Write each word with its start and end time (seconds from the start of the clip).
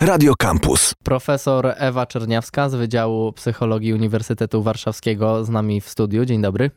Radio 0.00 0.34
Campus. 0.36 0.94
Profesor 1.04 1.74
Ewa 1.76 2.06
Czerniawska 2.06 2.68
z 2.68 2.74
Wydziału 2.74 3.32
Psychologii 3.32 3.94
Uniwersytetu 3.94 4.62
Warszawskiego 4.62 5.44
z 5.44 5.48
nami 5.48 5.80
w 5.80 5.88
studiu. 5.88 6.24
Dzień 6.24 6.42
dobry. 6.42 6.70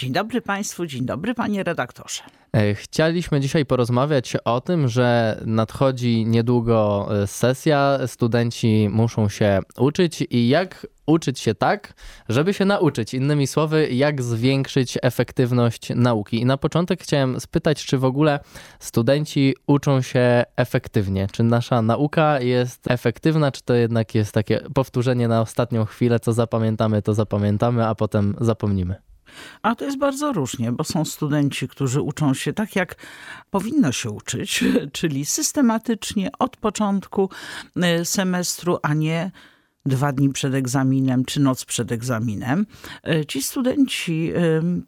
Dzień 0.00 0.12
dobry 0.12 0.40
Państwu, 0.40 0.86
dzień 0.86 1.04
dobry 1.04 1.34
Panie 1.34 1.64
redaktorze. 1.64 2.22
E, 2.52 2.74
chcieliśmy 2.74 3.40
dzisiaj 3.40 3.66
porozmawiać 3.66 4.36
o 4.44 4.60
tym, 4.60 4.88
że 4.88 5.40
nadchodzi 5.46 6.26
niedługo 6.26 7.08
e, 7.22 7.26
sesja, 7.26 7.98
studenci 8.06 8.88
muszą 8.92 9.28
się 9.28 9.60
uczyć 9.78 10.24
i 10.30 10.48
jak 10.48 10.86
uczyć 11.06 11.40
się 11.40 11.54
tak, 11.54 11.92
żeby 12.28 12.54
się 12.54 12.64
nauczyć. 12.64 13.14
Innymi 13.14 13.46
słowy, 13.46 13.88
jak 13.90 14.22
zwiększyć 14.22 14.98
efektywność 15.02 15.88
nauki. 15.94 16.40
I 16.40 16.44
na 16.44 16.56
początek 16.56 17.02
chciałem 17.02 17.40
spytać, 17.40 17.84
czy 17.84 17.98
w 17.98 18.04
ogóle 18.04 18.40
studenci 18.78 19.54
uczą 19.66 20.02
się 20.02 20.44
efektywnie? 20.56 21.26
Czy 21.32 21.42
nasza 21.42 21.82
nauka 21.82 22.40
jest 22.40 22.90
efektywna, 22.90 23.52
czy 23.52 23.62
to 23.62 23.74
jednak 23.74 24.14
jest 24.14 24.32
takie 24.32 24.60
powtórzenie 24.74 25.28
na 25.28 25.40
ostatnią 25.40 25.84
chwilę, 25.84 26.20
co 26.20 26.32
zapamiętamy, 26.32 27.02
to 27.02 27.14
zapamiętamy, 27.14 27.86
a 27.86 27.94
potem 27.94 28.34
zapomnimy? 28.40 29.09
A 29.62 29.74
to 29.74 29.84
jest 29.84 29.98
bardzo 29.98 30.32
różnie, 30.32 30.72
bo 30.72 30.84
są 30.84 31.04
studenci, 31.04 31.68
którzy 31.68 32.00
uczą 32.02 32.34
się 32.34 32.52
tak, 32.52 32.76
jak 32.76 32.96
powinno 33.50 33.92
się 33.92 34.10
uczyć, 34.10 34.64
czyli 34.92 35.24
systematycznie 35.24 36.30
od 36.38 36.56
początku 36.56 37.30
y, 38.00 38.04
semestru, 38.04 38.78
a 38.82 38.94
nie 38.94 39.30
dwa 39.86 40.12
dni 40.12 40.28
przed 40.28 40.54
egzaminem 40.54 41.24
czy 41.24 41.40
noc 41.40 41.64
przed 41.64 41.92
egzaminem, 41.92 42.66
y, 43.08 43.26
ci 43.26 43.42
studenci 43.42 44.32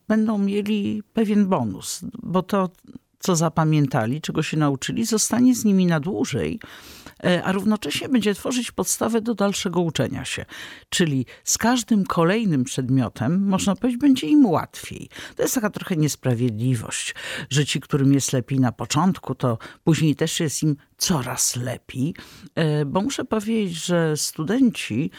będą 0.08 0.38
mieli 0.38 1.02
pewien 1.12 1.46
bonus, 1.46 2.00
bo 2.22 2.42
to, 2.42 2.70
co 3.18 3.36
zapamiętali, 3.36 4.20
czego 4.20 4.42
się 4.42 4.56
nauczyli, 4.56 5.04
zostanie 5.04 5.54
z 5.54 5.64
nimi 5.64 5.86
na 5.86 6.00
dłużej. 6.00 6.60
E, 6.62 7.01
a 7.44 7.52
równocześnie 7.52 8.08
będzie 8.08 8.34
tworzyć 8.34 8.70
podstawę 8.70 9.20
do 9.20 9.34
dalszego 9.34 9.80
uczenia 9.80 10.24
się. 10.24 10.44
Czyli 10.88 11.26
z 11.44 11.58
każdym 11.58 12.04
kolejnym 12.04 12.64
przedmiotem, 12.64 13.48
można 13.48 13.76
powiedzieć, 13.76 14.00
będzie 14.00 14.26
im 14.26 14.46
łatwiej. 14.46 15.08
To 15.36 15.42
jest 15.42 15.54
taka 15.54 15.70
trochę 15.70 15.96
niesprawiedliwość, 15.96 17.14
że 17.50 17.66
ci, 17.66 17.80
którym 17.80 18.12
jest 18.12 18.32
lepiej 18.32 18.60
na 18.60 18.72
początku, 18.72 19.34
to 19.34 19.58
później 19.84 20.16
też 20.16 20.40
jest 20.40 20.62
im 20.62 20.76
coraz 20.98 21.56
lepiej, 21.56 22.14
e, 22.54 22.84
bo 22.84 23.00
muszę 23.00 23.24
powiedzieć, 23.24 23.84
że 23.84 24.16
studenci, 24.16 25.10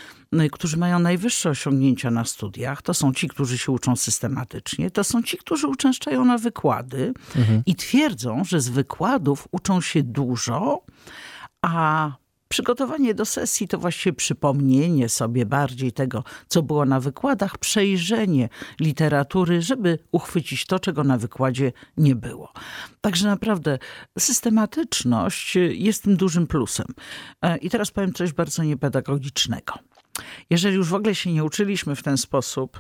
którzy 0.51 0.77
mają 0.77 0.99
najwyższe 0.99 1.49
osiągnięcia 1.49 2.11
na 2.11 2.25
studiach, 2.25 2.81
to 2.81 2.93
są 2.93 3.13
ci, 3.13 3.27
którzy 3.27 3.57
się 3.57 3.71
uczą 3.71 3.95
systematycznie, 3.95 4.91
to 4.91 5.03
są 5.03 5.23
ci, 5.23 5.37
którzy 5.37 5.67
uczęszczają 5.67 6.25
na 6.25 6.37
wykłady 6.37 7.13
mhm. 7.35 7.63
i 7.65 7.75
twierdzą, 7.75 8.43
że 8.43 8.61
z 8.61 8.69
wykładów 8.69 9.47
uczą 9.51 9.81
się 9.81 10.03
dużo, 10.03 10.81
a 11.63 12.11
Przygotowanie 12.53 13.13
do 13.13 13.25
sesji 13.25 13.67
to 13.67 13.77
właściwie 13.77 14.13
przypomnienie 14.13 15.09
sobie 15.09 15.45
bardziej 15.45 15.91
tego, 15.91 16.23
co 16.47 16.63
było 16.63 16.85
na 16.85 16.99
wykładach, 16.99 17.57
przejrzenie 17.57 18.49
literatury, 18.79 19.61
żeby 19.61 19.99
uchwycić 20.11 20.65
to, 20.65 20.79
czego 20.79 21.03
na 21.03 21.17
wykładzie 21.17 21.71
nie 21.97 22.15
było. 22.15 22.53
Także 23.01 23.27
naprawdę 23.27 23.79
systematyczność 24.19 25.55
jest 25.71 26.03
tym 26.03 26.15
dużym 26.17 26.47
plusem. 26.47 26.87
E, 27.41 27.57
I 27.57 27.69
teraz 27.69 27.91
powiem 27.91 28.13
coś 28.13 28.33
bardzo 28.33 28.63
niepedagogicznego. 28.63 29.73
Jeżeli 30.49 30.75
już 30.75 30.89
w 30.89 30.93
ogóle 30.93 31.15
się 31.15 31.33
nie 31.33 31.43
uczyliśmy 31.43 31.95
w 31.95 32.03
ten 32.03 32.17
sposób, 32.17 32.79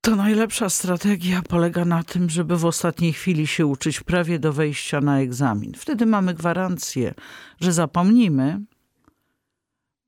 to 0.00 0.16
najlepsza 0.16 0.70
strategia 0.70 1.42
polega 1.42 1.84
na 1.84 2.02
tym, 2.02 2.30
żeby 2.30 2.56
w 2.56 2.64
ostatniej 2.64 3.12
chwili 3.12 3.46
się 3.46 3.66
uczyć 3.66 4.00
prawie 4.00 4.38
do 4.38 4.52
wejścia 4.52 5.00
na 5.00 5.20
egzamin. 5.20 5.72
Wtedy 5.76 6.06
mamy 6.06 6.34
gwarancję, 6.34 7.14
że 7.60 7.72
zapomnimy, 7.72 8.60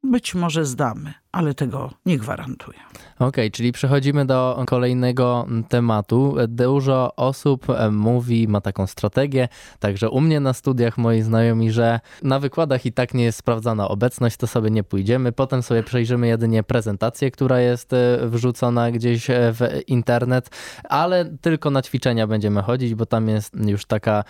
być 0.02 0.34
może 0.34 0.64
zdamy, 0.64 1.14
ale 1.32 1.54
tego 1.54 1.90
nie 2.06 2.18
gwarantuję. 2.18 2.78
Okej, 3.14 3.28
okay, 3.28 3.50
czyli 3.50 3.72
przechodzimy 3.72 4.26
do 4.26 4.64
kolejnego 4.66 5.46
tematu. 5.68 6.36
Dużo 6.48 7.16
osób 7.16 7.70
e, 7.70 7.90
mówi, 7.90 8.48
ma 8.48 8.60
taką 8.60 8.86
strategię, 8.86 9.48
także 9.78 10.10
u 10.10 10.20
mnie 10.20 10.40
na 10.40 10.52
studiach 10.52 10.98
moi 10.98 11.22
znajomi, 11.22 11.72
że 11.72 12.00
na 12.22 12.38
wykładach 12.38 12.86
i 12.86 12.92
tak 12.92 13.14
nie 13.14 13.24
jest 13.24 13.38
sprawdzana 13.38 13.88
obecność, 13.88 14.36
to 14.36 14.46
sobie 14.46 14.70
nie 14.70 14.84
pójdziemy. 14.84 15.32
Potem 15.32 15.62
sobie 15.62 15.82
przejrzymy 15.82 16.26
jedynie 16.26 16.62
prezentację, 16.62 17.30
która 17.30 17.60
jest 17.60 17.92
e, 17.92 18.18
wrzucona 18.22 18.90
gdzieś 18.90 19.30
e, 19.30 19.52
w 19.52 19.60
internet, 19.86 20.50
ale 20.84 21.24
tylko 21.24 21.70
na 21.70 21.82
ćwiczenia 21.82 22.26
będziemy 22.26 22.62
chodzić, 22.62 22.94
bo 22.94 23.06
tam 23.06 23.28
jest 23.28 23.54
już 23.66 23.84
taka 23.84 24.24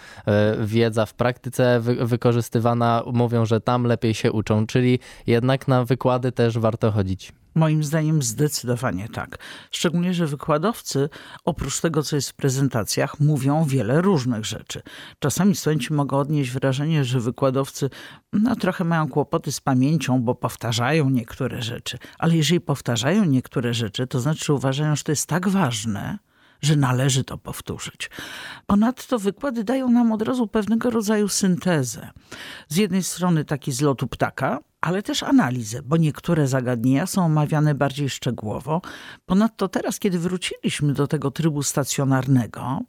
wiedza 0.61 1.07
w 1.07 1.15
praktyce 1.15 1.81
wykorzystywana. 2.01 3.03
Mówią, 3.13 3.47
że 3.47 3.61
tam 3.61 3.85
lepiej 3.85 4.15
się 4.15 4.33
uczą, 4.33 4.67
czyli 4.67 4.99
jednak 5.27 5.69
na 5.69 5.85
wykłady 5.85 6.33
też 6.33 6.59
warto 6.59 6.90
chodzić. 6.93 7.33
Moim 7.55 7.85
zdaniem 7.85 8.23
zdecydowanie 8.23 9.09
tak. 9.09 9.39
Szczególnie, 9.71 10.15
że 10.15 10.27
wykładowcy 10.27 11.09
oprócz 11.45 11.81
tego, 11.81 12.03
co 12.03 12.17
jest 12.17 12.31
w 12.31 12.35
prezentacjach, 12.35 13.21
mówią 13.21 13.65
wiele 13.65 14.01
różnych 14.01 14.45
rzeczy. 14.45 14.83
Czasami 15.19 15.55
studenci 15.55 15.93
mogą 15.93 16.19
odnieść 16.19 16.51
wrażenie, 16.51 17.05
że 17.05 17.21
wykładowcy 17.21 17.91
no, 18.33 18.57
trochę 18.57 18.85
mają 18.85 19.09
kłopoty 19.09 19.53
z 19.53 19.61
pamięcią, 19.61 20.23
bo 20.23 20.35
powtarzają 20.35 21.11
niektóre 21.11 21.63
rzeczy. 21.63 21.99
Ale 22.19 22.37
jeżeli 22.37 22.61
powtarzają 22.61 23.25
niektóre 23.25 23.75
rzeczy, 23.75 24.07
to 24.07 24.21
znaczy, 24.21 24.45
że 24.45 24.55
uważają, 24.55 24.97
że 24.97 25.03
to 25.03 25.13
jest 25.13 25.27
tak 25.27 25.49
ważne, 25.49 26.19
że 26.63 26.77
należy 26.77 27.25
to 27.25 27.39
powtórzyć. 27.39 28.11
Ponadto 28.67 29.19
wykłady 29.19 29.65
dają 29.65 29.91
nam 29.91 30.13
od 30.13 30.23
razu 30.23 30.47
pewnego 30.47 30.91
rodzaju 30.91 31.29
syntezę. 31.29 32.11
Z 32.69 32.77
jednej 32.77 33.03
strony 33.03 33.45
taki 33.45 33.73
z 33.73 33.81
lotu 33.81 34.07
ptaka, 34.07 34.59
ale 34.81 35.03
też 35.03 35.23
analizę, 35.23 35.83
bo 35.83 35.97
niektóre 35.97 36.47
zagadnienia 36.49 37.07
są 37.07 37.25
omawiane 37.25 37.75
bardziej 37.75 38.11
szczegółowo. 38.11 38.83
Ponadto 39.27 39.69
teraz, 39.69 39.99
kiedy 39.99 40.19
wróciliśmy 40.19 40.93
do 40.93 41.07
tego 41.07 41.31
trybu 41.31 41.63
stacjonarnego, 41.63 42.81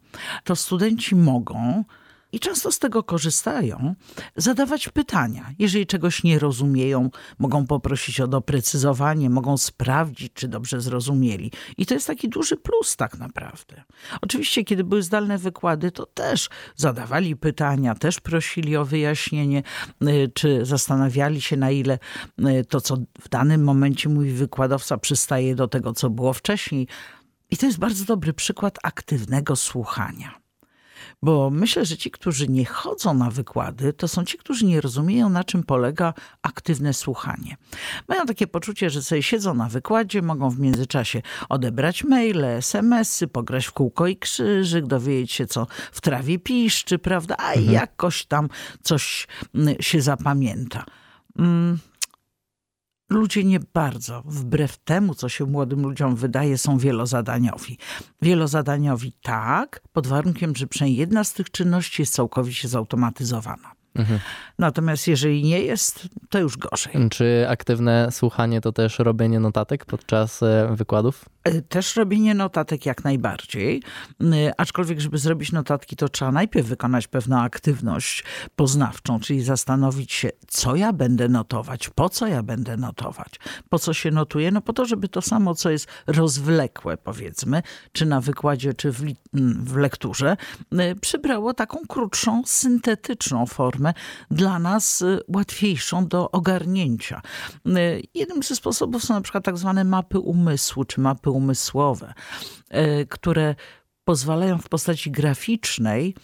to 0.43 0.55
studenci 0.55 1.15
mogą 1.15 1.83
i 2.31 2.39
często 2.39 2.71
z 2.71 2.79
tego 2.79 3.03
korzystają, 3.03 3.95
zadawać 4.35 4.89
pytania. 4.89 5.53
Jeżeli 5.59 5.87
czegoś 5.87 6.23
nie 6.23 6.39
rozumieją, 6.39 7.09
mogą 7.39 7.67
poprosić 7.67 8.21
o 8.21 8.27
doprecyzowanie, 8.27 9.29
mogą 9.29 9.57
sprawdzić, 9.57 10.33
czy 10.33 10.47
dobrze 10.47 10.81
zrozumieli. 10.81 11.51
I 11.77 11.85
to 11.85 11.93
jest 11.93 12.07
taki 12.07 12.29
duży 12.29 12.57
plus 12.57 12.95
tak 12.95 13.17
naprawdę. 13.17 13.83
Oczywiście, 14.21 14.63
kiedy 14.63 14.83
były 14.83 15.03
zdalne 15.03 15.37
wykłady, 15.37 15.91
to 15.91 16.05
też 16.05 16.49
zadawali 16.75 17.35
pytania, 17.35 17.95
też 17.95 18.19
prosili 18.19 18.77
o 18.77 18.85
wyjaśnienie, 18.85 19.63
y, 20.03 20.31
czy 20.33 20.65
zastanawiali 20.65 21.41
się, 21.41 21.57
na 21.57 21.71
ile 21.71 21.99
y, 22.39 22.65
to, 22.65 22.81
co 22.81 22.97
w 23.21 23.29
danym 23.29 23.63
momencie 23.63 24.09
mówi 24.09 24.31
wykładowca, 24.31 24.97
przystaje 24.97 25.55
do 25.55 25.67
tego, 25.67 25.93
co 25.93 26.09
było 26.09 26.33
wcześniej. 26.33 26.87
I 27.51 27.57
to 27.57 27.65
jest 27.65 27.79
bardzo 27.79 28.05
dobry 28.05 28.33
przykład 28.33 28.79
aktywnego 28.83 29.55
słuchania. 29.55 30.40
Bo 31.23 31.49
myślę, 31.49 31.85
że 31.85 31.97
ci, 31.97 32.11
którzy 32.11 32.47
nie 32.47 32.65
chodzą 32.65 33.13
na 33.13 33.29
wykłady, 33.29 33.93
to 33.93 34.07
są 34.07 34.25
ci, 34.25 34.37
którzy 34.37 34.65
nie 34.65 34.81
rozumieją, 34.81 35.29
na 35.29 35.43
czym 35.43 35.63
polega 35.63 36.13
aktywne 36.41 36.93
słuchanie. 36.93 37.57
Mają 38.07 38.25
takie 38.25 38.47
poczucie, 38.47 38.89
że 38.89 39.03
sobie 39.03 39.23
siedzą 39.23 39.53
na 39.53 39.69
wykładzie, 39.69 40.21
mogą 40.21 40.49
w 40.49 40.59
międzyczasie 40.59 41.21
odebrać 41.49 42.03
maile, 42.03 42.45
smsy, 42.45 43.27
pograć 43.27 43.65
w 43.65 43.71
kółko 43.71 44.07
i 44.07 44.17
krzyżyk, 44.17 44.85
dowiedzieć 44.85 45.31
się, 45.31 45.47
co 45.47 45.67
w 45.91 46.01
trawie 46.01 46.39
piszczy, 46.39 46.99
prawda? 46.99 47.35
A 47.37 47.53
mhm. 47.53 47.71
jakoś 47.71 48.25
tam 48.25 48.49
coś 48.81 49.27
mm, 49.55 49.75
się 49.79 50.01
zapamięta. 50.01 50.85
Mm 51.39 51.79
ludzie 53.11 53.43
nie 53.43 53.59
bardzo, 53.73 54.23
wbrew 54.25 54.77
temu, 54.77 55.15
co 55.15 55.29
się 55.29 55.45
młodym 55.45 55.81
ludziom 55.81 56.15
wydaje, 56.15 56.57
są 56.57 56.77
wielozadaniowi. 56.77 57.77
Wielozadaniowi 58.21 59.13
tak, 59.21 59.81
pod 59.93 60.07
warunkiem, 60.07 60.55
że 60.55 60.67
przynajmniej 60.67 60.99
jedna 60.99 61.23
z 61.23 61.33
tych 61.33 61.51
czynności 61.51 62.01
jest 62.01 62.13
całkowicie 62.13 62.67
zautomatyzowana. 62.67 63.71
Mhm. 63.95 64.19
Natomiast 64.59 65.07
jeżeli 65.07 65.43
nie 65.43 65.59
jest, 65.59 66.07
to 66.29 66.39
już 66.39 66.57
gorzej. 66.57 67.09
Czy 67.09 67.45
aktywne 67.49 68.07
słuchanie 68.11 68.61
to 68.61 68.71
też 68.71 68.99
robienie 68.99 69.39
notatek 69.39 69.85
podczas 69.85 70.43
e, 70.43 70.69
wykładów? 70.75 71.25
E, 71.43 71.61
też 71.61 71.95
robienie 71.95 72.35
notatek 72.35 72.85
jak 72.85 73.03
najbardziej, 73.03 73.83
e, 74.21 74.53
aczkolwiek 74.57 74.99
żeby 74.99 75.17
zrobić 75.17 75.51
notatki, 75.51 75.95
to 75.95 76.09
trzeba 76.09 76.31
najpierw 76.31 76.67
wykonać 76.67 77.07
pewną 77.07 77.39
aktywność 77.39 78.23
poznawczą, 78.55 79.19
czyli 79.19 79.43
zastanowić 79.43 80.11
się, 80.13 80.29
co 80.47 80.75
ja 80.75 80.93
będę 80.93 81.29
notować, 81.29 81.89
po 81.89 82.09
co 82.09 82.27
ja 82.27 82.43
będę 82.43 82.77
notować, 82.77 83.39
po 83.69 83.79
co 83.79 83.93
się 83.93 84.11
notuje, 84.11 84.51
no 84.51 84.61
po 84.61 84.73
to, 84.73 84.85
żeby 84.85 85.07
to 85.07 85.21
samo, 85.21 85.55
co 85.55 85.69
jest 85.69 85.87
rozwlekłe 86.07 86.97
powiedzmy, 86.97 87.63
czy 87.91 88.05
na 88.05 88.21
wykładzie, 88.21 88.73
czy 88.73 88.91
w, 88.91 89.01
w 89.63 89.75
lekturze, 89.75 90.37
przybrało 91.01 91.53
taką 91.53 91.79
krótszą, 91.87 92.41
syntetyczną 92.45 93.45
formę, 93.45 93.93
dla 94.31 94.59
nas 94.59 95.01
y, 95.01 95.19
łatwiejszą 95.27 96.07
do 96.07 96.31
ogarnięcia. 96.31 97.21
Y, 97.67 98.03
jednym 98.13 98.43
ze 98.43 98.55
sposobów 98.55 99.03
są 99.03 99.13
na 99.13 99.21
przykład 99.21 99.43
tak 99.43 99.57
zwane 99.57 99.83
mapy 99.83 100.19
umysłu, 100.19 100.85
czy 100.85 101.01
mapy 101.01 101.30
umysłowe, 101.31 102.13
y, 102.73 103.07
które 103.09 103.55
pozwalają 104.03 104.57
w 104.57 104.69
postaci 104.69 105.11
graficznej 105.11 106.15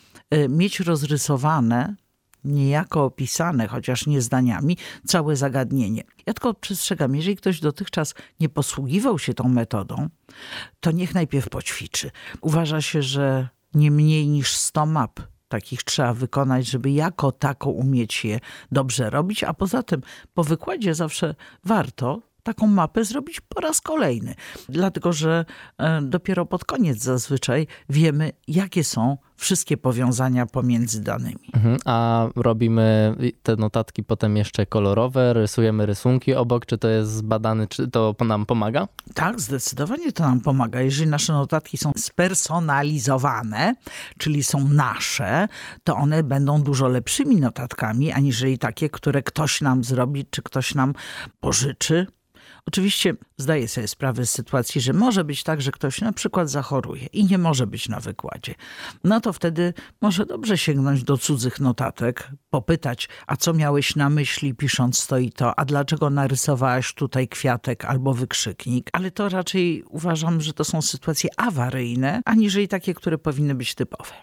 mieć 0.50 0.80
rozrysowane 0.80 1.96
niejako 2.44 3.04
opisane, 3.04 3.68
chociaż 3.68 4.08
nie 4.08 4.22
zdaniami, 4.22 4.78
całe 5.06 5.36
zagadnienie. 5.36 6.04
Ja 6.26 6.34
tylko 6.34 6.54
przestrzegam, 6.54 7.16
jeżeli 7.16 7.36
ktoś 7.36 7.60
dotychczas 7.60 8.14
nie 8.40 8.50
posługiwał 8.50 9.20
się 9.20 9.34
tą 9.34 9.50
metodą, 9.50 10.10
to 10.80 10.92
niech 10.92 11.14
najpierw 11.14 11.50
poćwiczy. 11.50 12.12
Uważa 12.42 12.82
się, 12.82 13.02
że 13.02 13.50
nie 13.74 13.92
mniej 13.92 14.28
niż 14.28 14.56
100 14.56 14.86
map 14.86 15.20
takich 15.48 15.84
trzeba 15.84 16.14
wykonać, 16.14 16.68
żeby 16.68 16.92
jako 16.92 17.32
tako 17.32 17.70
umieć 17.70 18.26
je 18.26 18.40
dobrze 18.72 19.10
robić, 19.10 19.44
a 19.44 19.54
poza 19.54 19.84
tym 19.84 20.02
po 20.34 20.44
wykładzie 20.44 20.96
zawsze 20.96 21.36
warto 21.64 22.22
taką 22.48 22.68
mapę 22.68 23.06
zrobić 23.06 23.42
po 23.42 23.62
raz 23.62 23.82
kolejny. 23.82 24.36
Dlatego, 24.70 25.14
że 25.14 25.46
e, 25.78 26.02
dopiero 26.02 26.46
pod 26.46 26.66
koniec 26.66 27.04
zazwyczaj 27.04 27.68
wiemy, 27.90 28.32
jakie 28.48 28.84
są 28.84 29.18
wszystkie 29.36 29.78
powiązania 29.78 30.46
pomiędzy 30.46 31.02
danymi. 31.04 31.50
Mhm, 31.54 31.78
a 31.86 32.28
robimy 32.36 33.16
te 33.44 33.56
notatki 33.56 34.04
potem 34.04 34.38
jeszcze 34.38 34.66
kolorowe, 34.66 35.34
rysujemy 35.34 35.86
rysunki 35.86 36.34
obok, 36.34 36.66
czy 36.66 36.78
to 36.78 36.88
jest 36.88 37.12
zbadane, 37.12 37.68
czy 37.68 37.88
to 37.88 38.16
nam 38.26 38.46
pomaga? 38.46 38.88
Tak, 39.14 39.42
zdecydowanie 39.42 40.12
to 40.12 40.24
nam 40.24 40.42
pomaga. 40.42 40.82
Jeżeli 40.82 41.10
nasze 41.10 41.34
notatki 41.34 41.78
są 41.78 41.92
spersonalizowane, 41.98 43.76
czyli 44.18 44.44
są 44.44 44.68
nasze, 44.68 45.48
to 45.84 45.96
one 45.96 46.24
będą 46.24 46.62
dużo 46.62 46.88
lepszymi 46.88 47.36
notatkami, 47.36 48.12
aniżeli 48.12 48.58
takie, 48.58 48.90
które 48.90 49.24
ktoś 49.24 49.62
nam 49.62 49.84
zrobi, 49.84 50.26
czy 50.26 50.42
ktoś 50.42 50.76
nam 50.76 50.94
pożyczy. 51.40 52.08
Oczywiście 52.68 53.14
zdaję 53.38 53.68
sobie 53.68 53.88
sprawę 53.88 54.26
z 54.26 54.32
sytuacji, 54.32 54.82
że 54.82 54.94
może 54.94 55.24
być 55.24 55.44
tak, 55.44 55.62
że 55.62 55.72
ktoś 55.72 56.02
na 56.02 56.12
przykład 56.12 56.50
zachoruje 56.50 57.06
i 57.06 57.26
nie 57.26 57.38
może 57.38 57.68
być 57.68 57.90
na 57.90 58.00
wykładzie. 58.00 58.56
No 59.04 59.22
to 59.22 59.34
wtedy 59.34 59.74
może 60.02 60.26
dobrze 60.26 60.58
sięgnąć 60.58 61.04
do 61.04 61.18
cudzych 61.18 61.60
notatek, 61.60 62.32
popytać, 62.50 63.10
a 63.28 63.36
co 63.36 63.54
miałeś 63.54 63.96
na 63.96 64.10
myśli 64.10 64.54
pisząc 64.54 65.08
to 65.08 65.18
i 65.18 65.32
to, 65.32 65.60
a 65.60 65.66
dlaczego 65.66 66.10
narysowałaś 66.10 66.94
tutaj 66.94 67.28
kwiatek 67.28 67.86
albo 67.86 68.14
wykrzyknik. 68.14 68.90
Ale 68.94 69.12
to 69.12 69.30
raczej 69.30 69.84
uważam, 69.90 70.42
że 70.42 70.54
to 70.54 70.64
są 70.64 70.82
sytuacje 70.82 71.30
awaryjne, 71.38 72.22
aniżeli 72.26 72.68
takie, 72.68 72.94
które 72.94 73.18
powinny 73.18 73.56
być 73.56 73.76
typowe. 73.76 74.14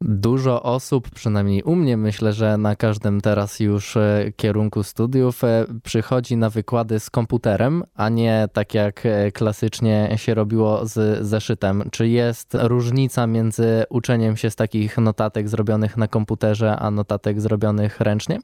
Dużo 0.00 0.62
osób, 0.62 1.10
przynajmniej 1.10 1.62
u 1.62 1.74
mnie, 1.74 1.96
myślę, 1.96 2.32
że 2.32 2.56
na 2.56 2.76
każdym 2.76 3.20
teraz 3.20 3.60
już 3.60 3.96
e, 3.96 4.32
kierunku 4.36 4.82
studiów 4.82 5.44
e, 5.44 5.66
przychodzi 5.82 6.36
na 6.36 6.50
wykłady 6.50 7.00
z 7.00 7.10
komputerem, 7.10 7.84
a 7.94 8.08
nie 8.08 8.48
tak 8.52 8.74
jak 8.74 9.06
e, 9.06 9.32
klasycznie 9.32 10.14
się 10.16 10.34
robiło 10.34 10.86
z 10.86 11.26
zeszytem. 11.26 11.82
Czy 11.90 12.08
jest 12.08 12.56
różnica 12.60 13.26
między 13.26 13.84
uczeniem 13.90 14.36
się 14.36 14.50
z 14.50 14.56
takich 14.56 14.98
notatek 14.98 15.48
zrobionych 15.48 15.96
na 15.96 16.08
komputerze, 16.08 16.76
a 16.76 16.90
notatek 16.90 17.40
zrobionych 17.40 18.00
ręcznie? 18.00 18.38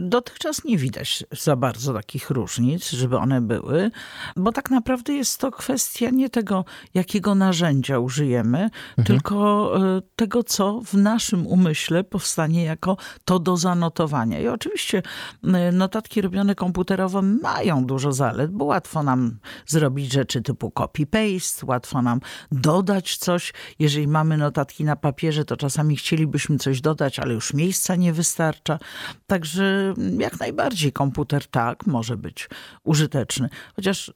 Dotychczas 0.00 0.64
nie 0.64 0.78
widać 0.78 1.24
za 1.30 1.56
bardzo 1.56 1.92
takich 1.92 2.30
różnic, 2.30 2.90
żeby 2.90 3.18
one 3.18 3.40
były, 3.40 3.90
bo 4.36 4.52
tak 4.52 4.70
naprawdę 4.70 5.12
jest 5.12 5.40
to 5.40 5.50
kwestia 5.50 6.10
nie 6.10 6.30
tego, 6.30 6.64
jakiego 6.94 7.34
narzędzia 7.34 7.98
użyjemy, 7.98 8.58
mhm. 8.58 9.06
tylko 9.06 9.72
e, 9.96 10.02
tego, 10.16 10.42
co 10.42 10.80
w 10.80 10.94
naszym 10.94 11.46
umyśle 11.46 12.04
powstanie 12.04 12.64
jako 12.64 12.96
to 13.24 13.38
do 13.38 13.56
zanotowania. 13.56 14.40
I 14.40 14.48
oczywiście 14.48 15.02
e, 15.44 15.72
notatki 15.72 16.20
robione 16.20 16.54
komputerowo 16.54 17.22
mają 17.22 17.84
dużo 17.84 18.12
zalet, 18.12 18.50
bo 18.50 18.64
łatwo 18.64 19.02
nam 19.02 19.38
zrobić 19.66 20.12
rzeczy 20.12 20.42
typu 20.42 20.68
copy-paste, 20.74 21.66
łatwo 21.66 22.02
nam 22.02 22.20
dodać 22.52 23.16
coś. 23.16 23.52
Jeżeli 23.78 24.08
mamy 24.08 24.36
notatki 24.36 24.84
na 24.84 24.96
papierze, 24.96 25.44
to 25.44 25.56
czasami 25.56 25.96
chcielibyśmy 25.96 26.58
coś 26.58 26.80
dodać, 26.80 27.18
ale 27.18 27.34
już 27.34 27.54
miejsca 27.54 27.96
nie 27.96 28.12
wystarcza. 28.12 28.78
Także 29.26 29.71
jak 30.18 30.40
najbardziej 30.40 30.92
komputer 30.92 31.46
tak 31.46 31.86
może 31.86 32.16
być 32.16 32.48
użyteczny. 32.84 33.48
Chociaż 33.76 34.08
y, 34.08 34.12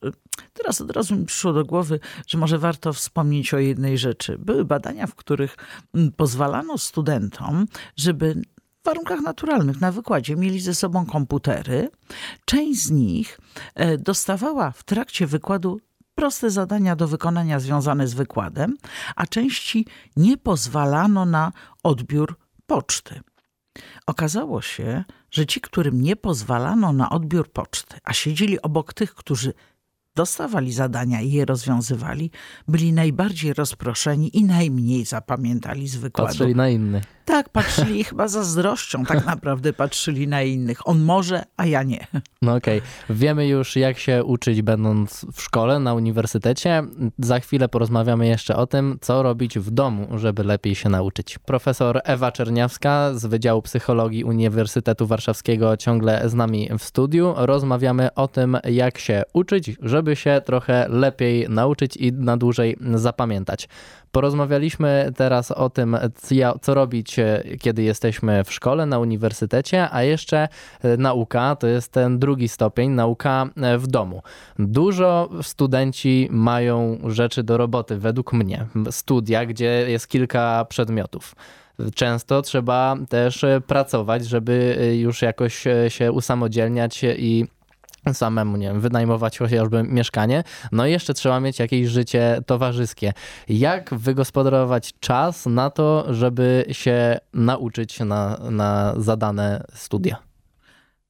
teraz 0.53 0.81
od 0.81 0.91
razu 0.91 1.17
mi 1.17 1.26
przyszło 1.26 1.53
do 1.53 1.64
głowy, 1.64 2.00
że 2.26 2.38
może 2.38 2.58
warto 2.58 2.93
wspomnieć 2.93 3.55
o 3.55 3.58
jednej 3.58 3.99
rzeczy. 3.99 4.38
Były 4.38 4.64
badania, 4.64 5.06
w 5.06 5.14
których 5.14 5.56
mm, 5.94 6.12
pozwalano 6.12 6.79
studentom, 6.79 7.67
żeby 7.97 8.35
w 8.82 8.85
warunkach 8.87 9.20
naturalnych 9.20 9.81
na 9.81 9.93
wykładzie 9.93 10.37
mieli 10.37 10.61
ze 10.61 10.75
sobą 10.75 11.06
komputery. 11.06 11.91
Część 12.44 12.82
z 12.82 12.91
nich 12.91 13.41
e, 13.75 13.99
dostawała 13.99 14.70
w 14.70 14.85
trakcie 14.85 15.26
wykładu 15.26 15.81
proste 16.14 16.50
zadania 16.50 16.97
do 16.97 17.09
wykonania 17.09 17.61
związane 17.61 18.09
z 18.09 18.14
wykładem, 18.14 18.76
a 19.17 19.26
części 19.26 19.87
nie 20.17 20.37
pozwalano 20.37 21.25
na 21.25 21.52
odbiór 21.82 22.38
poczty. 22.67 23.20
Okazało 24.06 24.62
się, 24.62 25.05
że 25.37 25.47
ci, 25.47 25.61
którym 25.61 26.03
nie 26.03 26.17
pozwalano 26.17 26.93
na 26.93 27.11
odbiór 27.11 27.50
poczty, 27.50 27.97
a 28.05 28.12
siedzieli 28.12 28.62
obok 28.62 28.94
tych, 28.94 29.15
którzy 29.15 29.53
dostawali 30.15 30.73
zadania 30.73 31.21
i 31.21 31.33
je 31.33 31.44
rozwiązywali, 31.44 32.31
byli 32.69 32.93
najbardziej 32.93 33.55
rozproszeni 33.55 34.37
i 34.37 34.44
najmniej 34.44 35.05
zapamiętali 35.05 35.88
z 35.88 35.97
wykładu. 35.97 36.29
Patrzyli 36.29 36.55
na 36.55 36.69
innych. 36.69 37.05
Tak, 37.26 37.49
patrzyli 37.49 38.05
chyba 38.05 38.28
zazdrością, 38.28 39.05
tak 39.05 39.26
naprawdę 39.32 39.73
patrzyli 39.73 40.28
na 40.28 40.43
innych. 40.43 40.88
On 40.88 41.00
może, 41.00 41.43
a 41.56 41.67
ja 41.67 41.82
nie. 41.82 42.06
No 42.43 42.55
okej. 42.55 42.78
Okay. 42.78 43.17
Wiemy 43.17 43.49
już, 43.49 43.76
jak 43.76 43.99
się 43.99 44.25
uczyć, 44.25 44.62
będąc 44.62 45.26
w 45.34 45.43
szkole, 45.43 45.78
na 45.78 45.94
uniwersytecie. 45.94 46.82
Za 47.19 47.40
chwilę 47.40 47.69
porozmawiamy 47.69 48.26
jeszcze 48.26 48.56
o 48.56 48.67
tym, 48.67 48.99
co 49.00 49.23
robić 49.23 49.58
w 49.58 49.70
domu, 49.70 50.19
żeby 50.19 50.44
lepiej 50.44 50.75
się 50.75 50.88
nauczyć. 50.88 51.38
Profesor 51.38 52.00
Ewa 52.05 52.32
Czerniawska 52.32 53.14
z 53.14 53.26
Wydziału 53.26 53.62
Psychologii 53.62 54.25
Uniwersytetu 54.25 55.06
Warszawskiego 55.06 55.76
ciągle 55.76 56.28
z 56.28 56.34
nami 56.34 56.69
w 56.78 56.84
studiu. 56.84 57.34
Rozmawiamy 57.37 58.14
o 58.14 58.28
tym, 58.28 58.58
jak 58.64 58.99
się 58.99 59.23
uczyć, 59.32 59.70
żeby 59.82 60.17
się 60.17 60.43
trochę 60.44 60.87
lepiej 60.88 61.46
nauczyć 61.49 61.96
i 61.96 62.12
na 62.12 62.37
dłużej 62.37 62.76
zapamiętać. 62.94 63.69
Porozmawialiśmy 64.17 65.13
teraz 65.17 65.51
o 65.51 65.71
tym, 65.71 65.97
co 66.61 66.75
robić, 66.75 67.19
e, 67.19 67.43
kiedy 67.61 67.83
jesteśmy 67.83 68.45
w 68.45 68.53
szkole, 68.53 68.87
na 68.87 68.99
uniwersytecie, 68.99 69.89
a 69.91 70.03
jeszcze 70.03 70.49
e, 70.83 70.97
nauka 70.97 71.57
to 71.57 71.67
jest 71.67 71.93
ten 71.93 72.19
drugi 72.19 72.49
stopień, 72.49 72.91
nauka 72.91 73.47
e, 73.57 73.79
w 73.79 73.87
domu. 73.87 74.23
Dużo 74.59 75.31
studenci 75.43 76.29
mają 76.31 76.99
rzeczy 77.05 77.43
do 77.43 77.57
roboty, 77.57 77.99
według 77.99 78.33
mnie. 78.33 78.67
Studia, 78.91 79.47
gdzie 79.47 79.85
jest 79.89 80.09
kilka 80.09 80.67
przedmiotów 80.69 81.35
często 81.95 82.43
trzeba 82.43 82.97
też 83.09 83.45
pracować, 83.67 84.27
żeby 84.27 84.79
już 85.01 85.23
jakoś 85.23 85.65
się 85.89 86.12
usamodzielniać 86.12 87.05
i 87.19 87.47
samemu, 88.14 88.57
nie 88.57 88.66
wiem, 88.66 88.81
wynajmować 88.81 89.38
chociażby 89.38 89.83
mieszkanie. 89.83 90.45
No 90.73 90.87
i 90.87 90.90
jeszcze 90.90 91.14
trzeba 91.14 91.40
mieć 91.40 91.59
jakieś 91.59 91.88
życie 91.88 92.40
towarzyskie. 92.47 93.12
Jak 93.49 93.95
wygospodarować 93.95 94.92
czas 95.00 95.47
na 95.47 95.71
to, 95.71 96.14
żeby 96.14 96.64
się 96.73 97.19
nauczyć 97.35 98.00
na, 98.00 98.38
na 98.50 98.95
zadane 98.97 99.64
studia? 99.75 100.26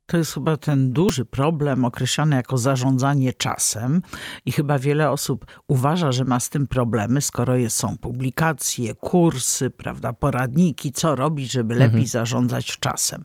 To 0.07 0.17
jest 0.17 0.35
chyba 0.35 0.57
ten 0.57 0.93
duży 0.93 1.25
problem 1.25 1.85
określany 1.85 2.37
jako 2.37 2.59
zarządzanie 2.59 3.33
czasem 3.33 4.03
i 4.45 4.53
chyba 4.53 4.79
wiele 4.79 5.11
osób 5.11 5.47
uważa, 5.69 6.13
że 6.13 6.25
ma 6.25 6.41
z 6.41 6.49
tym 6.49 6.67
problemy, 6.67 7.21
skoro 7.21 7.57
jest, 7.57 7.77
są 7.77 7.99
publikacje, 7.99 8.95
kursy, 8.95 9.71
prawda, 9.71 10.13
poradniki, 10.13 10.93
co 10.93 11.15
robić, 11.17 11.53
żeby 11.53 11.75
lepiej 11.75 11.87
mhm. 11.87 12.07
zarządzać 12.07 12.79
czasem. 12.79 13.25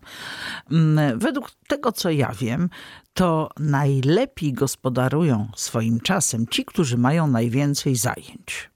Mm, 0.72 1.20
według 1.20 1.52
tego, 1.68 1.92
co 1.92 2.10
ja 2.10 2.32
wiem, 2.40 2.70
to 3.14 3.50
najlepiej 3.60 4.54
gospodarują 4.54 5.48
swoim 5.56 6.00
czasem 6.00 6.48
ci, 6.48 6.66
którzy 6.66 6.98
mają 6.98 7.28
najwięcej 7.28 7.96
zajęć. 7.96 8.72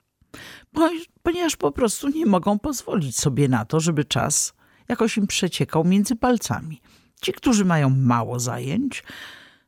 Ponieważ 1.23 1.55
po 1.55 1.71
prostu 1.71 2.09
nie 2.09 2.25
mogą 2.25 2.59
pozwolić 2.59 3.19
sobie 3.19 3.47
na 3.47 3.65
to, 3.65 3.79
żeby 3.79 4.05
czas 4.05 4.53
jakoś 4.89 5.17
im 5.17 5.27
przeciekał 5.27 5.83
między 5.83 6.15
palcami. 6.15 6.81
Ci, 7.25 7.33
którzy 7.33 7.65
mają 7.65 7.89
mało 7.89 8.39
zajęć, 8.39 9.03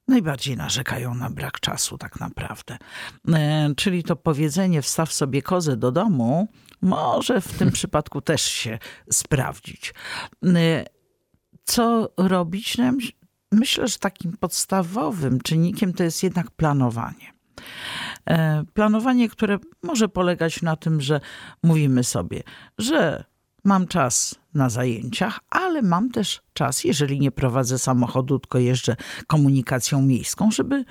najbardziej 0.08 0.58
narzekają 0.58 1.16
na 1.16 1.30
brak 1.30 1.60
czasu, 1.60 1.98
tak 1.98 2.20
naprawdę. 2.20 2.78
E, 3.34 3.70
czyli 3.78 4.04
to 4.04 4.16
powiedzenie: 4.16 4.82
wstaw 4.82 5.14
sobie 5.14 5.42
kozę 5.42 5.78
do 5.78 5.92
domu, 5.92 6.48
może 6.82 7.42
w 7.42 7.58
tym 7.58 7.72
przypadku 7.78 8.22
też 8.22 8.42
się 8.42 8.80
sprawdzić. 9.12 9.94
E, 10.46 10.86
co 11.64 12.14
robić? 12.18 12.78
No, 12.78 12.94
myślę, 13.52 13.88
że 13.88 13.98
takim 13.98 14.38
podstawowym 14.38 15.42
czynnikiem 15.42 15.94
to 15.94 16.04
jest 16.04 16.24
jednak 16.24 16.52
planowanie. 16.52 17.34
E, 18.30 18.64
planowanie, 18.74 19.30
które 19.30 19.58
może 19.84 20.10
polegać 20.10 20.62
na 20.62 20.76
tym, 20.76 21.02
że 21.02 21.22
mówimy 21.64 22.04
sobie, 22.04 22.44
że 22.78 23.24
mam 23.68 23.88
czas 23.88 24.36
na 24.54 24.70
zajęciach, 24.70 25.40
ale 25.50 25.82
mam 25.82 26.10
też 26.12 26.42
czas, 26.54 26.84
jeżeli 26.84 27.20
nie 27.20 27.32
prowadzę 27.32 27.80
samochodu, 27.80 28.40
tylko 28.40 28.60
jeżdżę 28.60 28.96
komunikacją 29.28 30.02
miejską, 30.02 30.52
żeby 30.52 30.86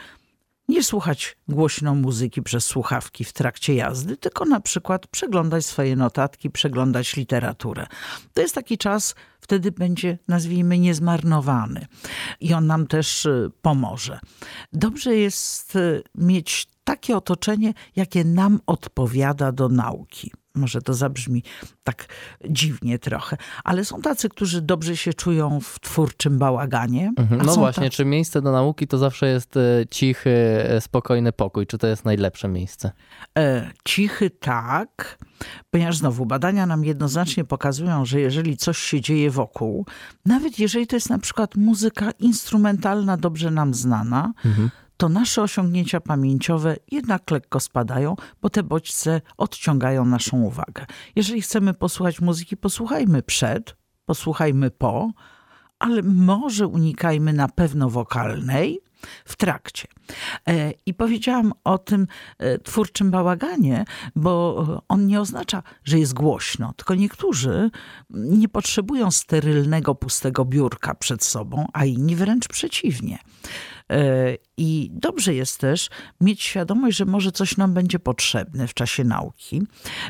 nie 0.69 0.83
słuchać 0.83 1.37
głośno 1.49 1.95
muzyki 1.95 2.43
przez 2.43 2.65
słuchawki 2.65 3.25
w 3.25 3.33
trakcie 3.33 3.75
jazdy, 3.75 4.17
tylko 4.17 4.45
na 4.45 4.61
przykład 4.61 5.07
przeglądać 5.07 5.67
swoje 5.67 5.97
notatki, 5.97 6.51
przeglądać 6.51 7.17
literaturę. 7.17 7.87
To 8.33 8.43
jest 8.43 8.55
taki 8.55 8.79
czas, 8.79 9.15
wtedy 9.41 9.73
będzie, 9.73 10.19
nazwijmy, 10.29 10.79
niezmarnowany 10.79 11.87
i 12.41 12.55
on 12.55 12.67
nam 12.67 12.87
też 12.87 13.27
y, 13.27 13.51
pomoże. 13.63 14.21
Dobrze 14.73 15.17
jest 15.17 15.77
y, 15.77 16.03
mieć 16.15 16.69
takie 16.85 17.17
otoczenie, 17.17 17.75
jakie 17.97 18.25
nam 18.25 18.61
odpowiada 18.67 19.53
do 19.53 19.69
nauki. 19.69 20.33
Może 20.57 20.83
to 20.83 20.95
zabrzmi 20.95 21.43
tak 21.85 22.09
dziwnie 22.51 22.99
trochę, 22.99 23.37
ale 23.65 23.85
są 23.85 24.01
tacy, 24.01 24.29
którzy 24.29 24.63
dobrze 24.63 24.97
się 24.97 25.15
czują 25.15 25.61
w 25.61 25.81
twórczym 25.81 26.39
bałaganie. 26.39 27.13
Mhm. 27.17 27.43
No 27.47 27.55
właśnie, 27.55 27.85
tacy... 27.85 27.97
czy 27.97 28.05
miejsce 28.05 28.43
do 28.43 28.53
nauki 28.53 28.87
to 28.87 28.99
zawsze 28.99 29.27
jest 29.29 29.57
e, 29.57 29.61
cichy, 29.91 30.31
e, 30.31 30.81
spokojny 30.81 31.33
pokój? 31.33 31.67
Czy 31.67 31.79
to 31.79 31.87
jest 31.87 32.05
najlepsze 32.05 32.49
miejsce? 32.49 32.91
E, 33.39 33.71
cichy 33.85 34.31
tak, 34.31 35.19
ponieważ 35.71 35.97
znowu 35.97 36.27
badania 36.27 36.67
nam 36.67 36.85
jednoznacznie 36.85 37.45
pokazują, 37.45 38.05
że 38.05 38.21
jeżeli 38.21 38.57
coś 38.57 38.79
się 38.79 39.01
dzieje 39.01 39.31
wokół, 39.31 39.87
nawet 40.27 40.59
jeżeli 40.59 40.87
to 40.87 40.97
jest 40.97 41.11
na 41.11 41.19
przykład 41.19 41.57
muzyka 41.57 42.11
instrumentalna, 42.11 43.17
dobrze 43.17 43.51
nam 43.51 43.75
znana, 43.75 44.33
mhm 44.45 44.71
to 44.97 45.09
nasze 45.09 45.43
osiągnięcia 45.43 46.01
pamięciowe 46.01 46.77
jednak 46.91 47.31
lekko 47.31 47.61
spadają, 47.61 48.17
bo 48.43 48.51
te 48.51 48.63
bodźce 48.63 49.21
odciągają 49.37 50.05
naszą 50.05 50.43
uwagę. 50.43 50.87
Jeżeli 51.17 51.43
chcemy 51.43 51.75
posłuchać 51.75 52.21
muzyki, 52.21 52.57
posłuchajmy 52.57 53.23
przed, 53.23 53.77
posłuchajmy 54.05 54.71
po, 54.71 55.11
ale 55.79 56.03
może 56.03 56.67
unikajmy 56.67 57.33
na 57.33 57.49
pewno 57.49 57.91
wokalnej 57.91 58.81
w 59.25 59.37
trakcie. 59.37 59.89
E, 60.49 60.73
I 60.87 60.95
powiedziałam 60.95 61.53
o 61.65 61.79
tym 61.79 62.07
e, 62.39 62.59
twórczym 62.59 63.11
bałaganie, 63.11 63.85
bo 64.17 64.83
on 64.89 65.07
nie 65.07 65.21
oznacza, 65.21 65.63
że 65.85 65.99
jest 65.99 66.15
głośno, 66.15 66.73
tylko 66.77 66.95
niektórzy 66.95 67.71
nie 68.11 68.49
potrzebują 68.49 69.11
sterylnego, 69.11 69.95
pustego 69.95 70.45
biurka 70.45 70.95
przed 70.95 71.25
sobą, 71.25 71.67
a 71.73 71.85
inni 71.85 72.17
wręcz 72.17 72.49
przeciwnie. 72.49 73.19
E, 73.91 74.37
I 74.57 74.91
dobrze 74.93 75.35
jest 75.35 75.61
też 75.61 75.91
mieć 76.21 76.43
świadomość, 76.43 76.97
że 76.97 77.05
może 77.05 77.33
coś 77.33 77.57
nam 77.57 77.75
będzie 77.75 77.99
potrzebne 77.99 78.69
w 78.69 78.75
czasie 78.75 79.05
nauki, 79.05 79.63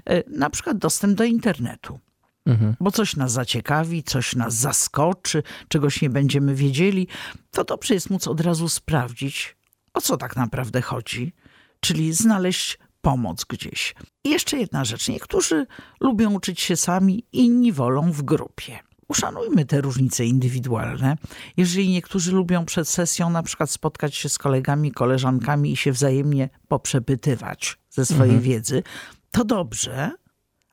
e, 0.04 0.22
na 0.30 0.50
przykład 0.50 0.78
dostęp 0.78 1.18
do 1.18 1.24
internetu. 1.24 1.98
Mhm. 2.46 2.76
Bo 2.80 2.90
coś 2.90 3.16
nas 3.16 3.32
zaciekawi, 3.32 4.02
coś 4.02 4.36
nas 4.36 4.54
zaskoczy, 4.54 5.42
czegoś 5.68 6.02
nie 6.02 6.10
będziemy 6.10 6.54
wiedzieli, 6.54 7.08
to 7.50 7.64
dobrze 7.64 7.94
jest 7.94 8.10
móc 8.10 8.28
od 8.28 8.40
razu 8.40 8.68
sprawdzić, 8.68 9.56
o 9.94 10.00
co 10.00 10.16
tak 10.16 10.36
naprawdę 10.36 10.82
chodzi, 10.82 11.32
czyli 11.80 12.12
znaleźć 12.12 12.78
pomoc 13.00 13.44
gdzieś. 13.44 13.94
I 14.24 14.30
jeszcze 14.30 14.56
jedna 14.56 14.84
rzecz. 14.84 15.08
Niektórzy 15.08 15.66
lubią 16.00 16.34
uczyć 16.34 16.60
się 16.60 16.76
sami, 16.76 17.26
inni 17.32 17.72
wolą 17.72 18.12
w 18.12 18.22
grupie 18.22 18.78
uszanujmy 19.08 19.64
te 19.64 19.80
różnice 19.80 20.24
indywidualne. 20.24 21.16
Jeżeli 21.56 21.88
niektórzy 21.88 22.32
lubią 22.32 22.64
przed 22.64 22.88
sesją 22.88 23.30
na 23.30 23.42
przykład 23.42 23.70
spotkać 23.70 24.14
się 24.14 24.28
z 24.28 24.38
kolegami, 24.38 24.92
koleżankami 24.92 25.72
i 25.72 25.76
się 25.76 25.92
wzajemnie 25.92 26.48
poprzepytywać 26.68 27.78
ze 27.90 28.06
swojej 28.06 28.34
mhm. 28.34 28.42
wiedzy, 28.42 28.82
to 29.30 29.44
dobrze, 29.44 30.10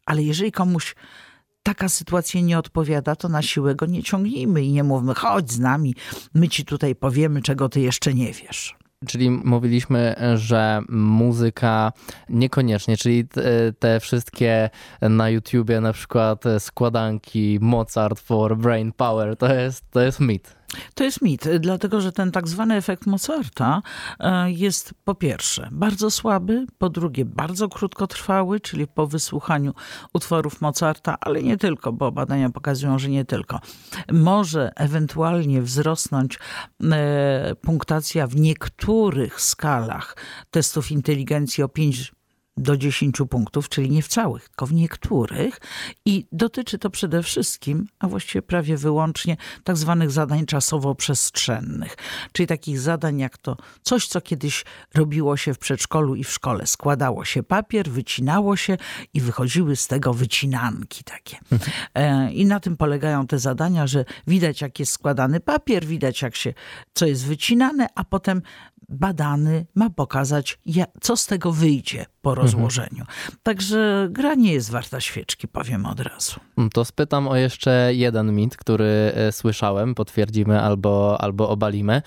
ale 0.06 0.24
jeżeli 0.24 0.52
komuś 0.52 0.96
taka 1.64 1.90
sytuacja 1.90 2.42
nie 2.42 2.60
odpowiada, 2.60 3.16
to 3.16 3.30
na 3.30 3.42
siłę 3.42 3.76
go 3.76 3.86
nie 3.86 4.04
ciągnijmy 4.04 4.64
i 4.64 4.72
nie 4.72 4.84
mówmy, 4.84 5.14
chodź 5.14 5.52
z 5.52 5.60
nami, 5.60 5.96
my 6.34 6.48
ci 6.48 6.66
tutaj 6.66 6.96
powiemy, 6.96 7.42
czego 7.42 7.70
ty 7.70 7.82
jeszcze 7.82 8.14
nie 8.14 8.34
wiesz. 8.34 8.76
Czyli 9.08 9.30
mówiliśmy, 9.30 10.16
że 10.36 10.82
muzyka 10.90 11.92
niekoniecznie, 12.30 12.98
czyli 12.98 13.28
te 13.80 14.00
wszystkie 14.00 14.70
na 15.02 15.30
YouTubie 15.30 15.82
na 15.82 15.94
przykład 15.94 16.44
składanki 16.60 17.58
Mozart 17.62 18.20
for 18.20 18.58
Brain 18.58 18.92
Power, 18.92 19.38
to 19.38 19.54
jest, 19.54 19.92
to 19.92 20.02
jest 20.02 20.20
mit. 20.20 20.63
To 20.94 21.04
jest 21.04 21.22
mit, 21.22 21.48
dlatego 21.60 22.02
że 22.02 22.12
ten 22.12 22.32
tak 22.32 22.48
zwany 22.48 22.76
efekt 22.76 23.06
Mozarta 23.06 23.82
e, 24.20 24.52
jest 24.52 24.94
po 25.04 25.16
pierwsze 25.16 25.70
bardzo 25.72 26.12
słaby, 26.12 26.66
po 26.78 26.90
drugie 26.90 27.26
bardzo 27.26 27.70
krótkotrwały, 27.70 28.60
czyli 28.60 28.88
po 28.88 29.08
wysłuchaniu 29.08 29.74
utworów 30.14 30.62
Mozarta, 30.62 31.18
ale 31.22 31.44
nie 31.44 31.58
tylko, 31.58 31.94
bo 31.94 32.12
badania 32.12 32.50
pokazują, 32.50 33.00
że 33.00 33.10
nie 33.10 33.26
tylko. 33.26 33.60
Może 34.12 34.72
ewentualnie 34.76 35.62
wzrosnąć 35.62 36.40
e, 36.84 37.56
punktacja 37.62 38.28
w 38.28 38.36
niektórych 38.36 39.42
skalach 39.42 40.18
testów 40.52 40.92
inteligencji 40.92 41.64
o 41.64 41.70
5 41.70 42.14
do 42.58 42.78
10 42.78 43.18
punktów, 43.30 43.70
czyli 43.70 43.92
nie 43.92 44.02
w 44.02 44.08
całych, 44.08 44.50
tylko 44.50 44.66
w 44.66 44.74
niektórych. 44.74 45.60
I 46.06 46.28
dotyczy 46.32 46.80
to 46.80 46.90
przede 46.90 47.24
wszystkim, 47.24 47.88
a 48.00 48.08
właściwie 48.08 48.42
prawie 48.42 48.78
wyłącznie, 48.78 49.38
tak 49.64 49.78
zwanych 49.78 50.12
zadań 50.12 50.46
czasowo-przestrzennych. 50.46 51.96
Czyli 52.32 52.48
takich 52.48 52.80
zadań 52.80 53.20
jak 53.20 53.38
to 53.38 53.58
coś, 53.82 54.08
co 54.08 54.22
kiedyś 54.22 54.66
robiło 54.96 55.38
się 55.38 55.54
w 55.54 55.60
przedszkolu 55.60 56.16
i 56.16 56.24
w 56.24 56.32
szkole. 56.32 56.68
Składało 56.68 57.26
się 57.26 57.44
papier, 57.44 57.90
wycinało 57.90 58.56
się 58.56 58.78
i 59.14 59.22
wychodziły 59.22 59.76
z 59.76 59.88
tego 59.88 60.14
wycinanki 60.14 61.04
takie. 61.04 61.38
E, 61.96 62.32
I 62.32 62.46
na 62.46 62.60
tym 62.60 62.78
polegają 62.78 63.28
te 63.28 63.40
zadania, 63.40 63.88
że 63.88 64.06
widać 64.28 64.62
jak 64.62 64.80
jest 64.80 64.92
składany 64.92 65.40
papier, 65.40 65.86
widać 65.86 66.22
jak 66.22 66.36
się, 66.36 66.54
co 66.94 67.06
jest 67.06 67.26
wycinane, 67.26 67.88
a 67.96 68.04
potem 68.04 68.42
badany 68.90 69.66
ma 69.76 69.90
pokazać, 69.90 70.60
co 71.02 71.18
z 71.18 71.26
tego 71.26 71.52
wyjdzie 71.52 72.06
po 72.24 72.30
mhm. 72.30 72.46
rozłożeniu. 72.46 73.02
Mhm. 73.02 73.38
Także 73.44 74.08
gra 74.12 74.36
nie 74.36 74.54
jest 74.54 74.72
warta 74.72 75.02
świeczki, 75.02 75.48
powiem 75.48 75.86
od 75.86 76.00
razu. 76.00 76.40
Mm, 76.58 76.70
to 76.70 76.86
spytam 76.86 77.28
o 77.28 77.36
jeszcze 77.36 77.90
jeden 77.94 78.34
mit, 78.36 78.58
który 78.58 79.12
e, 79.16 79.32
słyszałem, 79.32 79.96
potwierdzimy 79.96 80.62
albo, 80.62 81.22
albo 81.22 81.50
obalimy. 81.50 82.02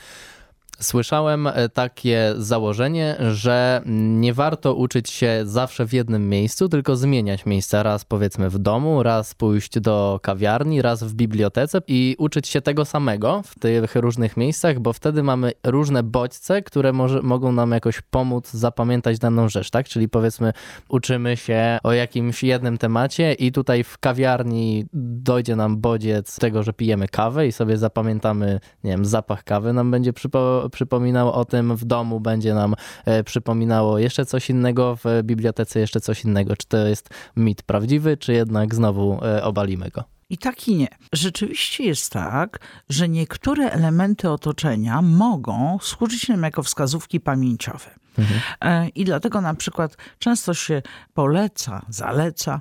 Słyszałem 0.80 1.46
e, 1.46 1.68
takie 1.68 2.34
założenie, 2.36 3.16
że 3.30 3.82
nie 3.86 4.34
warto 4.34 4.74
uczyć 4.74 5.10
się 5.10 5.40
zawsze 5.44 5.86
w 5.86 5.92
jednym 5.92 6.28
miejscu, 6.28 6.68
tylko 6.68 6.96
zmieniać 6.96 7.46
miejsca. 7.46 7.82
Raz 7.82 8.04
powiedzmy 8.04 8.50
w 8.50 8.58
domu, 8.58 9.02
raz 9.02 9.34
pójść 9.34 9.80
do 9.80 10.20
kawiarni, 10.22 10.82
raz 10.82 11.04
w 11.04 11.14
bibliotece 11.14 11.78
i 11.86 12.16
uczyć 12.18 12.48
się 12.48 12.60
tego 12.60 12.84
samego 12.84 13.42
w 13.44 13.58
tych 13.58 13.94
różnych 13.94 14.36
miejscach, 14.36 14.80
bo 14.80 14.92
wtedy 14.92 15.22
mamy 15.22 15.52
różne 15.64 16.02
bodźce, 16.02 16.62
które 16.62 16.92
może, 16.92 17.22
mogą 17.22 17.52
nam 17.52 17.70
jakoś 17.70 18.00
pomóc 18.00 18.50
zapamiętać 18.50 19.18
daną 19.18 19.48
rzecz, 19.48 19.70
tak? 19.70 19.88
Czyli 19.88 20.08
powiedzmy 20.08 20.52
uczymy 20.88 21.36
się 21.36 21.78
o 21.82 21.92
jakimś 21.92 22.42
jednym 22.42 22.78
temacie 22.78 23.32
i 23.32 23.52
tutaj 23.52 23.84
w 23.84 23.98
kawiarni 23.98 24.86
dojdzie 24.92 25.56
nam 25.56 25.76
bodziec 25.76 26.38
tego, 26.38 26.62
że 26.62 26.72
pijemy 26.72 27.08
kawę 27.08 27.46
i 27.46 27.52
sobie 27.52 27.76
zapamiętamy, 27.76 28.60
nie 28.84 28.90
wiem, 28.90 29.04
zapach 29.04 29.44
kawy 29.44 29.72
nam 29.72 29.90
będzie 29.90 30.12
przypo 30.12 30.65
przypominał 30.70 31.32
o 31.32 31.44
tym, 31.44 31.76
w 31.76 31.84
domu 31.84 32.20
będzie 32.20 32.54
nam 32.54 32.74
e, 33.04 33.24
przypominało 33.24 33.98
jeszcze 33.98 34.26
coś 34.26 34.50
innego, 34.50 34.96
w 34.96 35.04
bibliotece 35.22 35.80
jeszcze 35.80 36.00
coś 36.00 36.24
innego. 36.24 36.56
Czy 36.56 36.66
to 36.66 36.76
jest 36.76 37.08
mit 37.36 37.62
prawdziwy, 37.62 38.16
czy 38.16 38.32
jednak 38.32 38.74
znowu 38.74 39.24
e, 39.24 39.44
obalimy 39.44 39.90
go? 39.90 40.04
I 40.30 40.38
tak 40.38 40.68
i 40.68 40.74
nie. 40.76 40.88
Rzeczywiście 41.12 41.84
jest 41.84 42.12
tak, 42.12 42.58
że 42.88 43.08
niektóre 43.08 43.70
elementy 43.70 44.30
otoczenia 44.30 45.02
mogą 45.02 45.78
służyć 45.82 46.28
nam 46.28 46.42
jako 46.42 46.62
wskazówki 46.62 47.20
pamięciowe. 47.20 47.90
Mhm. 48.18 48.40
E, 48.60 48.88
I 48.88 49.04
dlatego 49.04 49.40
na 49.40 49.54
przykład 49.54 49.96
często 50.18 50.54
się 50.54 50.82
poleca, 51.14 51.86
zaleca, 51.88 52.60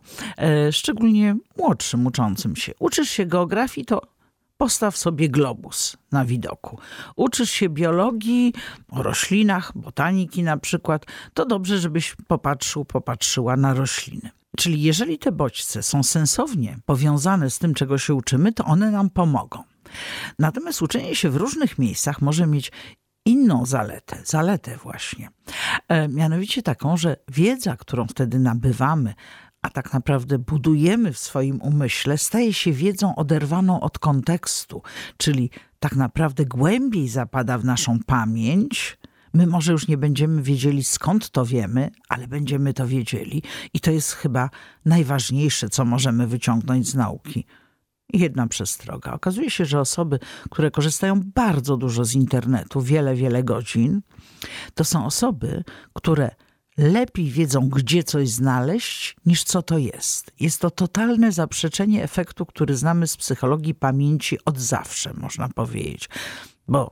szczególnie 0.71 1.35
młodszym 1.57 2.05
uczącym 2.05 2.55
się. 2.55 2.71
Uczysz 2.79 3.09
się 3.09 3.25
geografii, 3.25 3.85
to 3.85 4.01
Postaw 4.57 4.97
sobie 4.97 5.29
globus 5.29 5.97
na 6.11 6.25
widoku. 6.25 6.79
Uczysz 7.15 7.51
się 7.51 7.69
biologii, 7.69 8.53
o 8.89 9.03
roślinach, 9.03 9.71
botaniki 9.75 10.43
na 10.43 10.57
przykład, 10.57 11.05
to 11.33 11.45
dobrze, 11.45 11.79
żebyś 11.79 12.15
popatrzył, 12.27 12.85
popatrzyła 12.85 13.57
na 13.57 13.73
rośliny. 13.73 14.29
Czyli 14.57 14.81
jeżeli 14.81 15.17
te 15.17 15.31
bodźce 15.31 15.83
są 15.83 16.03
sensownie 16.03 16.77
powiązane 16.85 17.49
z 17.49 17.59
tym, 17.59 17.73
czego 17.73 17.97
się 17.97 18.13
uczymy, 18.13 18.53
to 18.53 18.65
one 18.65 18.91
nam 18.91 19.09
pomogą. 19.09 19.63
Natomiast 20.39 20.81
uczenie 20.81 21.15
się 21.15 21.29
w 21.29 21.35
różnych 21.35 21.79
miejscach 21.79 22.21
może 22.21 22.47
mieć 22.47 22.71
inną 23.25 23.65
zaletę, 23.65 24.17
zaletę 24.25 24.77
właśnie. 24.77 25.29
E, 25.87 26.07
mianowicie 26.07 26.61
taką, 26.61 26.97
że 26.97 27.17
wiedza, 27.27 27.77
którą 27.77 28.07
wtedy 28.07 28.39
nabywamy, 28.39 29.13
a 29.65 29.69
tak 29.69 29.93
naprawdę 29.93 30.39
budujemy 30.39 31.13
w 31.13 31.17
swoim 31.17 31.61
umyśle, 31.61 32.17
staje 32.17 32.53
się 32.53 32.71
wiedzą 32.71 33.15
oderwaną 33.15 33.79
od 33.79 33.99
kontekstu, 33.99 34.81
czyli 35.17 35.49
tak 35.79 35.95
naprawdę 35.95 36.45
głębiej 36.45 37.07
zapada 37.07 37.57
w 37.57 37.65
naszą 37.65 37.99
pamięć. 38.05 38.97
My 39.33 39.47
może 39.47 39.71
już 39.71 39.87
nie 39.87 39.97
będziemy 39.97 40.41
wiedzieli 40.41 40.83
skąd 40.83 41.29
to 41.29 41.45
wiemy, 41.45 41.91
ale 42.09 42.27
będziemy 42.27 42.73
to 42.73 42.87
wiedzieli, 42.87 43.43
i 43.73 43.79
to 43.79 43.91
jest 43.91 44.11
chyba 44.11 44.49
najważniejsze, 44.85 45.69
co 45.69 45.85
możemy 45.85 46.27
wyciągnąć 46.27 46.89
z 46.89 46.95
nauki. 46.95 47.45
Jedna 48.13 48.47
przestroga. 48.47 49.13
Okazuje 49.13 49.49
się, 49.49 49.65
że 49.65 49.79
osoby, 49.79 50.19
które 50.49 50.71
korzystają 50.71 51.21
bardzo 51.35 51.77
dużo 51.77 52.05
z 52.05 52.15
internetu, 52.15 52.81
wiele, 52.81 53.15
wiele 53.15 53.43
godzin, 53.43 54.01
to 54.73 54.83
są 54.83 55.05
osoby, 55.05 55.63
które 55.93 56.35
lepiej 56.77 57.31
wiedzą, 57.31 57.69
gdzie 57.69 58.03
coś 58.03 58.29
znaleźć, 58.29 59.15
niż 59.25 59.43
co 59.43 59.61
to 59.61 59.77
jest. 59.77 60.31
Jest 60.39 60.61
to 60.61 60.71
totalne 60.71 61.31
zaprzeczenie 61.31 62.03
efektu, 62.03 62.45
który 62.45 62.75
znamy 62.75 63.07
z 63.07 63.17
psychologii 63.17 63.75
pamięci 63.75 64.37
od 64.45 64.59
zawsze, 64.59 65.13
można 65.13 65.49
powiedzieć. 65.49 66.09
Bo 66.67 66.91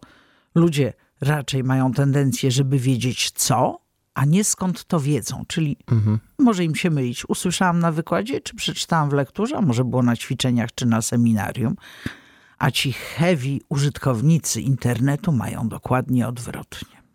ludzie 0.56 0.94
raczej 1.22 1.64
mają 1.64 1.92
tendencję, 1.92 2.52
żeby 2.52 2.80
wiedzieć 2.80 3.32
co, 3.32 3.80
a 4.14 4.26
nie 4.26 4.44
skąd 4.44 4.86
to 4.86 5.00
wiedzą. 5.00 5.44
Czyli 5.48 5.78
mhm. 5.92 6.20
może 6.40 6.64
im 6.64 6.76
się 6.76 6.90
mylić. 6.90 7.30
Usłyszałam 7.30 7.80
na 7.80 7.92
wykładzie, 7.92 8.42
czy 8.42 8.56
przeczytałam 8.56 9.10
w 9.10 9.14
lekturze, 9.14 9.58
a 9.58 9.62
może 9.62 9.84
było 9.84 10.04
na 10.04 10.16
ćwiczeniach, 10.16 10.70
czy 10.76 10.86
na 10.86 11.02
seminarium. 11.02 11.76
A 12.58 12.72
ci 12.72 12.94
heavy 12.94 13.60
użytkownicy 13.70 14.62
internetu 14.62 15.32
mają 15.32 15.68
dokładnie 15.68 16.28
odwrotnie. 16.28 17.03